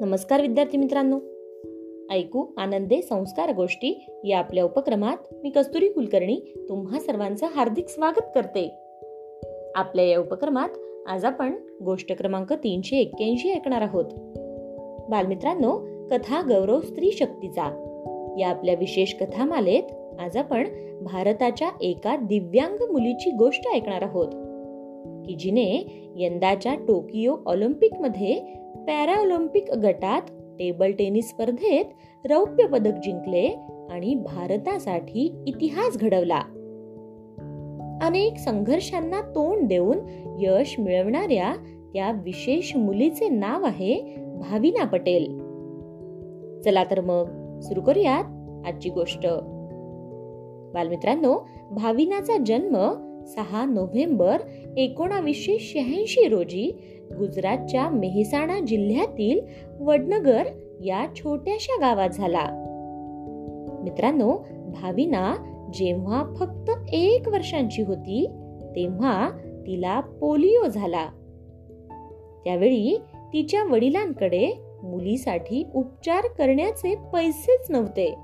[0.00, 1.20] नमस्कार विद्यार्थी मित्रांनो.
[2.14, 8.70] ऐकू आनंदे संस्कार गोष्टी या आपल्या उपक्रमात मी कस्तुरी कुलकर्णी तुम्हा सर्वांचं हार्दिक स्वागत करते.
[9.74, 10.68] आपल्या या उपक्रमात
[11.08, 11.52] आज आपण
[11.84, 14.04] गोष्ट क्रमांक तीनशे एक्क्याऐंशी ऐकणार आहोत.
[15.10, 15.78] बालमित्रांनो
[16.10, 17.64] कथा गौरव स्त्री शक्तीचा.
[18.38, 20.66] या आपल्या विशेष कथामालेत आज आपण
[21.02, 24.47] भारताच्या एका दिव्यांग मुलीची गोष्ट ऐकणार आहोत.
[25.28, 28.40] की जिने यंदाच्या टोकियो ऑलिम्पिकमध्ये
[28.86, 30.22] पॅराऑलिम्पिक गटात
[30.58, 31.84] टेबल टेनिस स्पर्धेत
[32.26, 33.58] रौप्य पदक जिंकले
[33.90, 36.40] आणि भारतासाठी इतिहास घडवला.
[38.02, 39.98] अनेक संघर्षांना तोंड देऊन
[40.40, 41.54] यश मिळवणाऱ्या
[41.92, 45.38] त्या विशेष मुलीचे नाव आहे भाविना पटेल.
[46.62, 48.24] चला तर मग सुरू करूयात
[48.66, 49.26] आजची गोष्ट.
[50.74, 52.76] बालमित्रांनो भाविनाचा जन्म
[53.34, 54.40] सहा नोव्हेंबर
[54.76, 56.72] एकोणावीसशे शहाऐंशी रोजी
[57.18, 59.40] गुजरातच्या मेहसाणा जिल्ह्यातील
[59.80, 60.42] वडनगर
[60.84, 62.44] या छोट्याशा गावात झाला.
[63.82, 64.36] मित्रांनो
[64.68, 65.36] भाविना
[65.74, 68.26] जेव्हा फक्त एक वर्षांची होती
[68.76, 69.30] तेव्हा
[69.66, 71.06] तिला पोलिओ झाला.
[72.44, 72.98] त्यावेळी
[73.32, 74.50] तिच्या वडिलांकडे
[74.82, 78.14] मुलीसाठी उपचार करण्याचे पैसेच नव्हते.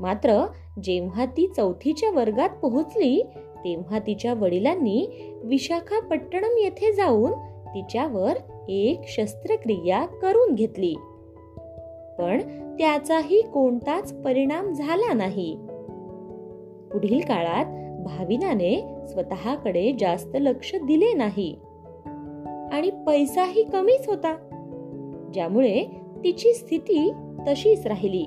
[0.00, 0.46] मात्र
[0.82, 3.22] जेव्हा ती चौथीच्या वर्गात पोहोचली
[3.64, 5.08] तेव्हा तिच्या वडिलांनी
[5.44, 7.32] विशाखापट्टणम येथे जाऊन
[7.74, 8.32] तिच्यावर
[8.68, 10.94] एक शस्त्रक्रिया करून घेतली.
[12.18, 12.40] पण
[12.78, 15.56] त्याचाही कोणताच परिणाम झाला नाही.
[16.92, 17.64] पुढील काळात
[18.04, 21.56] भाविनाने स्वतःकडे जास्त लक्ष दिले नाही.
[22.72, 24.36] आणि पैसाही कमीच होता.
[25.34, 25.84] ज्यामुळे
[26.24, 27.12] तिची स्थिती
[27.48, 28.24] तशीच राहिली.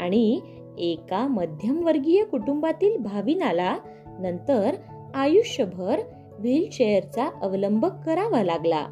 [0.00, 0.40] आणि
[0.78, 3.76] एका मध्यमवर्गीय कुटुंबातील भाविनाला
[4.20, 4.74] नंतर
[5.14, 6.00] आयुष्यभर
[6.38, 8.86] व्हीलचेअरचा अवलंब करावा लागला.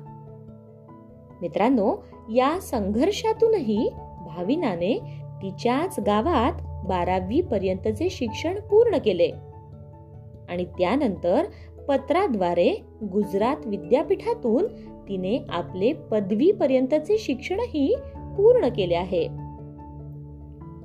[1.43, 1.97] मित्रांनो
[2.35, 3.91] या संघर्षातूनही
[4.27, 4.99] भाविनाने
[5.43, 6.53] तिच्याच गावात
[6.87, 9.31] बारावी पर्यंतचे शिक्षण पूर्ण केले.
[10.49, 11.45] आणि त्यानंतर
[11.89, 12.83] पत्राद्वारे
[13.13, 14.67] गुजरात विद्यापीठातून
[15.09, 17.97] तिने आपले पदवी पर्यंतचे शिक्षणही
[18.37, 19.29] पूर्ण केले आहे.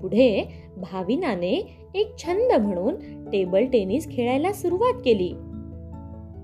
[0.02, 2.96] पुढे भाविनाने एक छंद म्हणून
[3.30, 5.30] टेबल टेनिस खेळायला सुरुवात केली.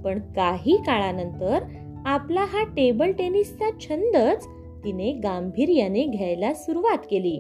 [0.03, 1.59] पण काही काळानंतर
[2.05, 4.47] आपला हा टेबल टेनिसचा छंदच
[4.85, 7.39] तिने गांभीर्याने घ्यायला सुरुवात केली.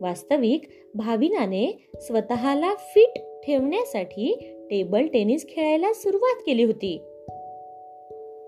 [0.00, 0.62] वास्तविक
[0.94, 6.98] भाविनाने स्वतःला फिट ठेवण्यासाठी टेबल टेनिस खेळायला सुरुवात केली होती.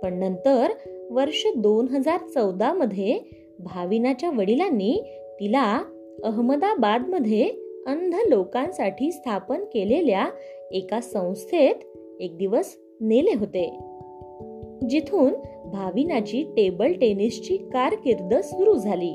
[0.03, 0.71] पण नंतर
[1.11, 3.19] वर्ष दोन हजार चौदा मध्ये
[3.59, 5.03] भाविनाच्या वडिलांनी
[5.41, 5.83] तिला
[6.25, 7.51] अहमदाबादमध्ये
[7.87, 10.29] अंध लोकांसाठी स्थापन केलेल्या
[10.73, 11.75] एका संस्थेत
[12.21, 13.79] एक दिवस नेले होते.
[14.89, 15.35] जिथून
[15.71, 19.13] भाविनाची टेबल टेनिसची कारकीर्द सुरू झाली.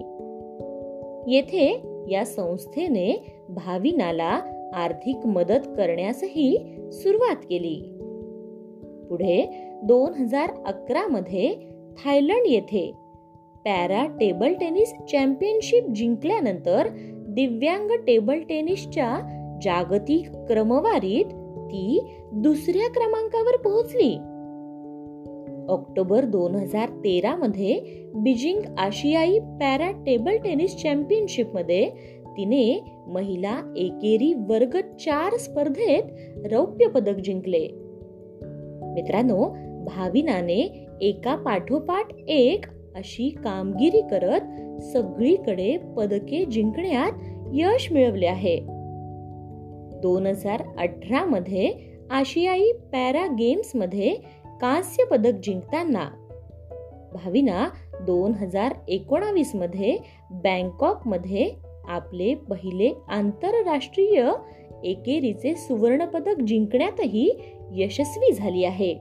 [1.28, 4.42] येथे या संस्थेने भाविनाला
[4.74, 6.58] आर्थिक मदत करण्यासही
[6.92, 7.82] सुरुवात केली.
[9.10, 11.56] पुढे दोन हजार अकरा मध्ये
[12.04, 12.92] थायलंड येथे
[13.66, 16.88] पॅरा टेबल टेनिस चॅम्पियनशिप जिंकल्यानंतर
[17.36, 19.20] दिव्यांग टेबल टेनिसच्या
[19.62, 21.26] जागतिक क्रमवारीत
[21.68, 24.16] ती दुसऱ्या क्रमांकावर पोहोचली.
[25.70, 27.80] ऑक्टोबर दोन हजार तेरा मध्ये
[28.16, 31.90] बीजिंग आशियाई पॅरा टेबल टेनिस चॅम्पियनशिपमध्ये
[32.38, 36.04] तिने महिला एकेरी वर्ग चार स्पर्धेत
[36.54, 37.68] रौप्य पदक जिंकले.
[38.94, 39.50] मित्रांनो
[39.86, 44.42] भाविनाने एका पाठोपाठ एक अशी कामगिरी करत
[44.84, 47.12] सगळीकडे पदके जिंकण्यात
[47.54, 48.60] यश मिळवले आहे.
[50.02, 51.74] दोन हजार अठरा मध्ये
[52.12, 54.16] आशियाई पॅरा गेम्समध्ये
[54.62, 56.10] कांस्य पदक जिंकताना
[57.14, 57.70] भाविना
[58.02, 59.98] दोन हजार एकोणावीसमध्ये
[60.32, 61.52] बँकॉकमध्ये
[61.88, 64.32] आपले पहिले आंतरराष्ट्रीय
[64.84, 67.40] एकेरीचे सुवर्ण पदक जिंकण्यातही
[67.72, 68.94] यशस्वी झाली आहे.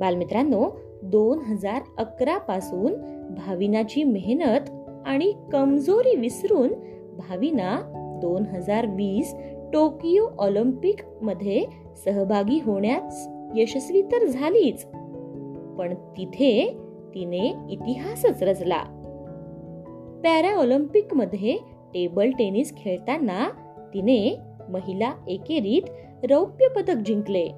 [0.00, 0.70] बालमित्रांनो
[1.02, 2.94] दोन हजार अकरा पासून
[3.34, 4.70] भाविनाची मेहनत
[5.06, 6.68] आणि कमजोरी विसरून
[7.18, 7.80] भाविना
[8.22, 9.34] दोन हजार वीस
[9.72, 11.64] टोकियो ऑलिम्पिकमध्ये
[12.04, 14.84] सहभागी होण्यास यशस्वी तर झालीच
[15.78, 16.76] पण तिथे
[17.14, 18.82] तिने इतिहासच रचला.
[20.24, 21.56] पॅरा ऑलिम्पिकमध्ये
[21.94, 23.48] टेबल टेनिस खेळताना
[23.94, 24.36] तिने
[24.68, 25.82] महिला एकेरीत
[26.30, 27.48] रौप्य पदक जिंकले.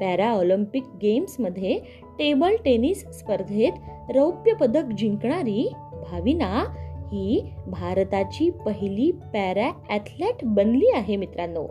[0.00, 1.78] पॅरा ऑलिम्पिक गेम्समध्ये
[2.18, 3.72] टेबल टेनिस स्पर्धेत
[4.16, 5.72] रौप्य पदक जिंकणारी
[6.10, 6.64] भाविना
[7.12, 11.66] ही भारताची पहिली पॅरा ॲथलेट बनली आहे मित्रांनो.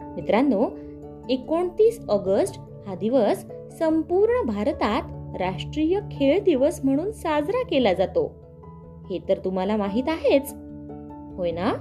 [0.00, 0.70] मित्रांनो
[1.28, 3.44] एकोणतीस ऑगस्ट हा दिवस
[3.78, 5.02] संपूर्ण भारतात
[5.40, 8.34] राष्ट्रीय खेळ दिवस म्हणून साजरा केला जातो.
[9.10, 10.54] हे तर तुम्हाला माहीत आहेच.
[11.36, 11.72] होय ना?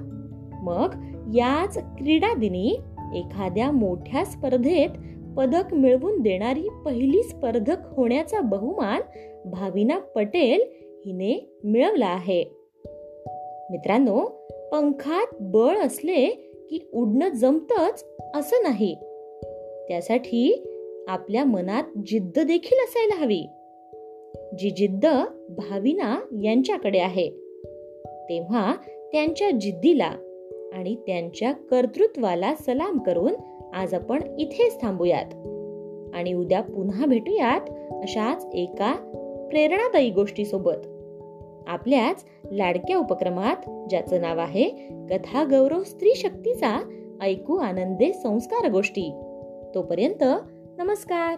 [0.62, 0.96] मग
[1.36, 2.78] याच क्रीडा दिनी
[3.14, 4.90] एखाद्या मोठ्या स्पर्धेत
[5.38, 9.02] पदक मिळवून देणारी पहिली स्पर्धक होण्याचा बहुमान
[9.46, 10.62] भाविना पटेल
[11.06, 12.44] हिने मिळवला आहे.
[13.72, 14.26] मित्रांनो
[14.72, 16.26] पंखात बळ असले
[16.70, 18.06] की उडणं जमतच
[18.36, 18.96] असं नाही.
[19.88, 20.66] त्यासाठी
[21.08, 23.48] आपल्या मनात जिद्द देखील असायला हवी.
[24.60, 25.06] जी जिद्द
[25.50, 27.30] भाविना यांच्याकडे आहे
[28.30, 28.76] तेव्हा
[29.12, 30.12] त्यांच्या जिद्दीला
[30.76, 33.34] आणि त्यांच्या कर्तृत्वाला सलाम करून
[33.74, 35.34] आज आपण इथेच थांबूयात.
[36.16, 37.62] आणि उद्या पुन्हा भेटूयात
[37.92, 38.94] अशाच एका
[39.50, 40.88] प्रेरणादायी गोष्टीसोबत.
[41.68, 43.56] आपल्याच लाडक्या उपक्रमात
[43.90, 44.70] ज्याचं नाव आहे
[45.10, 46.90] कथा गौरव स्त्री शक्तीचा
[47.22, 49.12] ऐकू आनंदे संस्कार गोष्टी.
[49.76, 50.24] तोपर्यंत
[50.78, 51.36] नमस्कार.